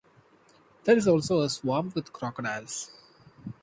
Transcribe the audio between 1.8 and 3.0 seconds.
with crocodiles.